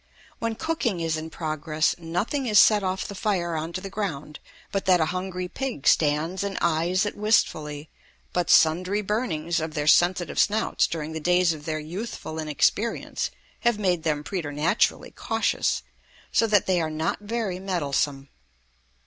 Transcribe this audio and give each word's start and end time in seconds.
When 0.39 0.55
cooking 0.55 0.99
is 0.99 1.15
in 1.15 1.29
progress, 1.29 1.93
nothing 1.99 2.47
is 2.47 2.57
set 2.57 2.81
off 2.81 3.07
the 3.07 3.13
fire 3.13 3.55
on 3.55 3.71
to 3.73 3.81
the 3.81 3.87
ground 3.91 4.39
but 4.71 4.85
that 4.85 4.99
a 4.99 5.05
hungry 5.13 5.47
pig 5.47 5.85
stands 5.85 6.43
and 6.43 6.57
eyes 6.59 7.05
it 7.05 7.15
wistfully, 7.15 7.87
but 8.33 8.49
sundry 8.49 9.03
burnings 9.03 9.59
of 9.59 9.75
their 9.75 9.85
sensitive 9.85 10.39
snouts 10.39 10.87
during 10.87 11.11
the 11.11 11.19
days 11.19 11.53
of 11.53 11.65
their 11.65 11.77
youthful 11.79 12.39
inexperience 12.39 13.29
have 13.59 13.77
made 13.77 14.01
them 14.01 14.23
preternaturally 14.23 15.11
cautious, 15.11 15.83
so 16.31 16.47
that 16.47 16.65
they 16.65 16.81
are 16.81 16.89
not 16.89 17.19
very 17.19 17.59
meddlesome. 17.59 18.29